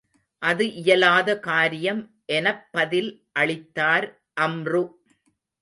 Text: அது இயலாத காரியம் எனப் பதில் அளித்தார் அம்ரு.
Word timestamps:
அது 0.41 0.65
இயலாத 0.73 1.29
காரியம் 1.39 2.01
எனப் 2.31 2.63
பதில் 2.71 3.11
அளித்தார் 3.33 4.07
அம்ரு. 4.41 4.83